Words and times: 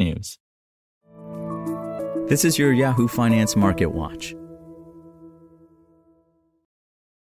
technews. 0.00 0.38
This 2.28 2.44
is 2.44 2.58
your 2.58 2.72
Yahoo 2.72 3.08
Finance 3.08 3.56
Market 3.56 3.88
Watch. 3.88 4.34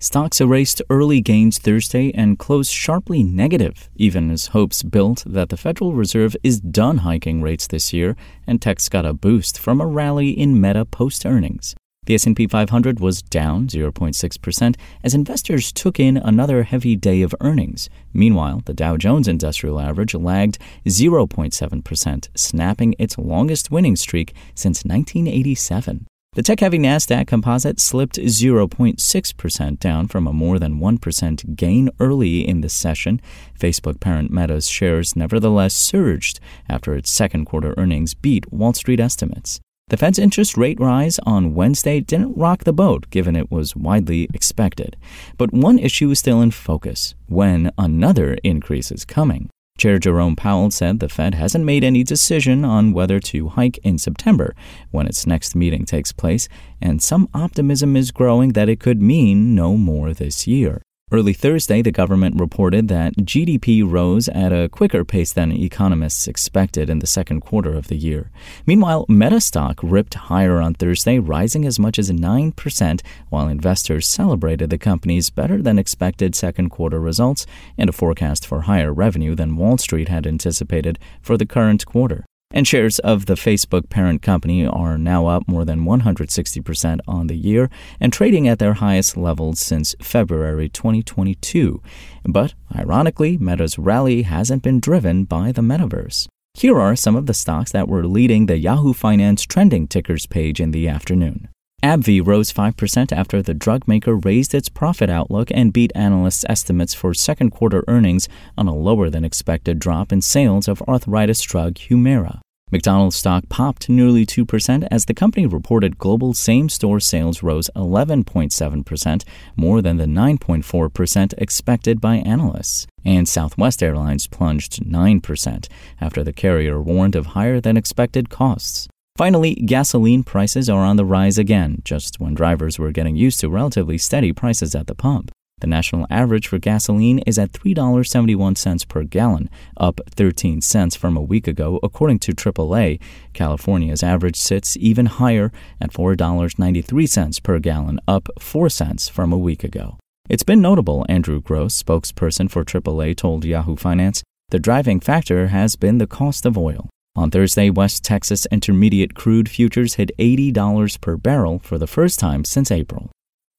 Stocks 0.00 0.40
erased 0.40 0.82
early 0.90 1.22
gains 1.22 1.58
Thursday 1.58 2.12
and 2.14 2.38
closed 2.38 2.70
sharply 2.70 3.22
negative, 3.22 3.88
even 3.96 4.30
as 4.30 4.48
hopes 4.48 4.82
built 4.82 5.24
that 5.24 5.48
the 5.48 5.56
Federal 5.56 5.94
Reserve 5.94 6.36
is 6.42 6.60
done 6.60 6.98
hiking 6.98 7.40
rates 7.40 7.66
this 7.66 7.92
year 7.92 8.14
and 8.46 8.60
techs 8.60 8.90
got 8.90 9.06
a 9.06 9.14
boost 9.14 9.58
from 9.58 9.80
a 9.80 9.86
rally 9.86 10.28
in 10.28 10.60
Meta 10.60 10.84
post 10.84 11.24
earnings. 11.24 11.74
The 12.06 12.14
S&P 12.14 12.46
500 12.46 13.00
was 13.00 13.22
down 13.22 13.68
0.6% 13.68 14.76
as 15.02 15.14
investors 15.14 15.72
took 15.72 15.98
in 15.98 16.16
another 16.16 16.64
heavy 16.64 16.96
day 16.96 17.22
of 17.22 17.34
earnings. 17.40 17.88
Meanwhile, 18.12 18.62
the 18.66 18.74
Dow 18.74 18.96
Jones 18.96 19.26
Industrial 19.26 19.80
Average 19.80 20.14
lagged 20.14 20.58
0.7%, 20.86 22.28
snapping 22.34 22.94
its 22.98 23.18
longest 23.18 23.70
winning 23.70 23.96
streak 23.96 24.34
since 24.54 24.84
1987. 24.84 26.06
The 26.34 26.42
tech 26.42 26.58
heavy 26.58 26.80
NASDAQ 26.80 27.28
composite 27.28 27.78
slipped 27.78 28.16
0.6% 28.16 29.78
down 29.78 30.08
from 30.08 30.26
a 30.26 30.32
more 30.32 30.58
than 30.58 30.80
1% 30.80 31.54
gain 31.54 31.90
early 32.00 32.46
in 32.46 32.60
the 32.60 32.68
session. 32.68 33.20
Facebook 33.56 34.00
parent 34.00 34.32
Meta's 34.32 34.68
shares 34.68 35.14
nevertheless 35.14 35.74
surged 35.74 36.40
after 36.68 36.96
its 36.96 37.12
second 37.12 37.44
quarter 37.44 37.72
earnings 37.76 38.14
beat 38.14 38.52
Wall 38.52 38.72
Street 38.72 38.98
estimates. 38.98 39.60
The 39.88 39.98
Fed's 39.98 40.18
interest 40.18 40.56
rate 40.56 40.80
rise 40.80 41.18
on 41.26 41.54
Wednesday 41.54 42.00
didn't 42.00 42.38
rock 42.38 42.64
the 42.64 42.72
boat, 42.72 43.10
given 43.10 43.36
it 43.36 43.50
was 43.50 43.76
widely 43.76 44.28
expected. 44.32 44.96
But 45.36 45.52
one 45.52 45.78
issue 45.78 46.10
is 46.10 46.18
still 46.18 46.40
in 46.40 46.52
focus 46.52 47.14
when 47.28 47.70
another 47.76 48.38
increase 48.42 48.90
is 48.90 49.04
coming. 49.04 49.50
Chair 49.76 49.98
Jerome 49.98 50.36
Powell 50.36 50.70
said 50.70 51.00
the 51.00 51.08
Fed 51.10 51.34
hasn't 51.34 51.66
made 51.66 51.84
any 51.84 52.02
decision 52.02 52.64
on 52.64 52.94
whether 52.94 53.20
to 53.20 53.48
hike 53.48 53.76
in 53.78 53.98
September 53.98 54.54
when 54.90 55.06
its 55.06 55.26
next 55.26 55.54
meeting 55.54 55.84
takes 55.84 56.12
place, 56.12 56.48
and 56.80 57.02
some 57.02 57.28
optimism 57.34 57.94
is 57.94 58.10
growing 58.10 58.52
that 58.52 58.70
it 58.70 58.80
could 58.80 59.02
mean 59.02 59.54
no 59.54 59.76
more 59.76 60.14
this 60.14 60.46
year. 60.46 60.80
Early 61.12 61.34
Thursday, 61.34 61.82
the 61.82 61.92
government 61.92 62.40
reported 62.40 62.88
that 62.88 63.14
GDP 63.18 63.88
rose 63.88 64.26
at 64.30 64.52
a 64.52 64.68
quicker 64.68 65.04
pace 65.04 65.32
than 65.32 65.52
economists 65.52 66.26
expected 66.26 66.88
in 66.88 67.00
the 67.00 67.06
second 67.06 67.42
quarter 67.42 67.74
of 67.74 67.88
the 67.88 67.94
year. 67.94 68.30
Meanwhile, 68.66 69.04
Meta 69.08 69.40
stock 69.40 69.78
ripped 69.82 70.14
higher 70.14 70.60
on 70.60 70.74
Thursday, 70.74 71.18
rising 71.18 71.66
as 71.66 71.78
much 71.78 71.98
as 71.98 72.10
9%, 72.10 73.00
while 73.28 73.48
investors 73.48 74.08
celebrated 74.08 74.70
the 74.70 74.78
company's 74.78 75.28
better 75.30 75.62
than 75.62 75.78
expected 75.78 76.34
second 76.34 76.70
quarter 76.70 76.98
results 76.98 77.46
and 77.76 77.90
a 77.90 77.92
forecast 77.92 78.46
for 78.46 78.62
higher 78.62 78.92
revenue 78.92 79.34
than 79.34 79.56
Wall 79.56 79.78
Street 79.78 80.08
had 80.08 80.26
anticipated 80.26 80.98
for 81.20 81.36
the 81.36 81.46
current 81.46 81.84
quarter. 81.86 82.24
And 82.50 82.68
shares 82.68 82.98
of 83.00 83.26
the 83.26 83.34
Facebook 83.34 83.88
parent 83.88 84.22
company 84.22 84.66
are 84.66 84.96
now 84.96 85.26
up 85.26 85.48
more 85.48 85.64
than 85.64 85.84
160% 85.84 87.00
on 87.08 87.26
the 87.26 87.36
year 87.36 87.68
and 87.98 88.12
trading 88.12 88.46
at 88.46 88.58
their 88.58 88.74
highest 88.74 89.16
levels 89.16 89.58
since 89.58 89.94
February 90.00 90.68
2022. 90.68 91.82
But 92.24 92.54
ironically, 92.74 93.38
Meta's 93.38 93.78
rally 93.78 94.22
hasn't 94.22 94.62
been 94.62 94.78
driven 94.78 95.24
by 95.24 95.50
the 95.50 95.62
metaverse. 95.62 96.28
Here 96.54 96.78
are 96.78 96.94
some 96.94 97.16
of 97.16 97.26
the 97.26 97.34
stocks 97.34 97.72
that 97.72 97.88
were 97.88 98.06
leading 98.06 98.46
the 98.46 98.58
Yahoo 98.58 98.92
Finance 98.92 99.42
trending 99.42 99.88
tickers 99.88 100.26
page 100.26 100.60
in 100.60 100.70
the 100.70 100.86
afternoon. 100.86 101.48
AbbVie 101.84 102.26
rose 102.26 102.50
5% 102.50 103.12
after 103.12 103.42
the 103.42 103.52
drug 103.52 103.86
maker 103.86 104.16
raised 104.16 104.54
its 104.54 104.70
profit 104.70 105.10
outlook 105.10 105.50
and 105.50 105.70
beat 105.70 105.92
analysts' 105.94 106.46
estimates 106.48 106.94
for 106.94 107.12
second 107.12 107.50
quarter 107.50 107.84
earnings 107.86 108.26
on 108.56 108.66
a 108.66 108.74
lower 108.74 109.10
than 109.10 109.22
expected 109.22 109.80
drop 109.80 110.10
in 110.10 110.22
sales 110.22 110.66
of 110.66 110.80
arthritis 110.88 111.42
drug 111.42 111.74
Humira. 111.74 112.40
McDonald's 112.72 113.16
stock 113.16 113.50
popped 113.50 113.90
nearly 113.90 114.24
2% 114.24 114.88
as 114.90 115.04
the 115.04 115.12
company 115.12 115.44
reported 115.44 115.98
global 115.98 116.32
same 116.32 116.70
store 116.70 117.00
sales 117.00 117.42
rose 117.42 117.68
11.7%, 117.76 119.24
more 119.54 119.82
than 119.82 119.98
the 119.98 120.06
9.4% 120.06 121.34
expected 121.36 122.00
by 122.00 122.14
analysts. 122.16 122.86
And 123.04 123.28
Southwest 123.28 123.82
Airlines 123.82 124.26
plunged 124.26 124.82
9% 124.82 125.68
after 126.00 126.24
the 126.24 126.32
carrier 126.32 126.80
warned 126.80 127.14
of 127.14 127.26
higher 127.26 127.60
than 127.60 127.76
expected 127.76 128.30
costs. 128.30 128.88
Finally, 129.16 129.54
gasoline 129.54 130.24
prices 130.24 130.68
are 130.68 130.80
on 130.80 130.96
the 130.96 131.04
rise 131.04 131.38
again, 131.38 131.80
just 131.84 132.18
when 132.18 132.34
drivers 132.34 132.80
were 132.80 132.90
getting 132.90 133.14
used 133.14 133.38
to 133.38 133.48
relatively 133.48 133.96
steady 133.96 134.32
prices 134.32 134.74
at 134.74 134.88
the 134.88 134.94
pump. 134.94 135.30
The 135.60 135.68
national 135.68 136.08
average 136.10 136.48
for 136.48 136.58
gasoline 136.58 137.20
is 137.20 137.38
at 137.38 137.52
$3.71 137.52 138.88
per 138.88 139.04
gallon, 139.04 139.48
up 139.76 140.00
13 140.10 140.60
cents 140.60 140.96
from 140.96 141.16
a 141.16 141.22
week 141.22 141.46
ago, 141.46 141.78
according 141.80 142.18
to 142.20 142.32
AAA. 142.32 143.00
California's 143.32 144.02
average 144.02 144.36
sits 144.36 144.76
even 144.78 145.06
higher 145.06 145.52
at 145.80 145.92
$4.93 145.92 147.42
per 147.42 147.60
gallon, 147.60 148.00
up 148.08 148.28
4 148.40 148.68
cents 148.68 149.08
from 149.08 149.32
a 149.32 149.38
week 149.38 149.62
ago. 149.62 149.96
It's 150.28 150.42
been 150.42 150.60
notable, 150.60 151.06
Andrew 151.08 151.40
Gross, 151.40 151.80
spokesperson 151.80 152.50
for 152.50 152.64
AAA, 152.64 153.16
told 153.16 153.44
Yahoo 153.44 153.76
Finance. 153.76 154.24
The 154.48 154.58
driving 154.58 154.98
factor 154.98 155.48
has 155.48 155.76
been 155.76 155.98
the 155.98 156.08
cost 156.08 156.44
of 156.44 156.58
oil. 156.58 156.90
On 157.16 157.30
Thursday, 157.30 157.70
West 157.70 158.02
Texas 158.02 158.44
Intermediate 158.50 159.14
crude 159.14 159.48
futures 159.48 159.94
hit 159.94 160.10
$80 160.18 161.00
per 161.00 161.16
barrel 161.16 161.60
for 161.60 161.78
the 161.78 161.86
first 161.86 162.18
time 162.18 162.44
since 162.44 162.72
April. 162.72 163.12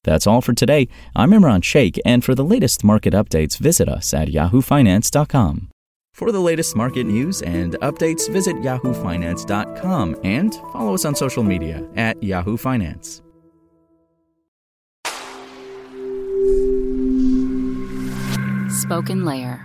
That's 0.03 0.27
all 0.27 0.41
for 0.41 0.53
today. 0.53 0.89
I'm 1.15 1.31
Imran 1.31 1.63
Sheikh, 1.63 1.97
and 2.05 2.23
for 2.23 2.35
the 2.35 2.43
latest 2.43 2.83
market 2.83 3.13
updates, 3.13 3.57
visit 3.57 3.87
us 3.87 4.13
at 4.13 4.27
yahoofinance.com. 4.27 5.69
For 6.13 6.31
the 6.31 6.39
latest 6.39 6.75
market 6.75 7.05
news 7.05 7.41
and 7.41 7.73
updates, 7.81 8.31
visit 8.31 8.57
yahoofinance.com 8.57 10.17
and 10.23 10.53
follow 10.73 10.93
us 10.93 11.05
on 11.05 11.15
social 11.15 11.43
media 11.43 11.87
at 11.95 12.21
Yahoo 12.21 12.57
Finance. 12.57 13.21
Spoken 18.69 19.23
Layer. 19.25 19.64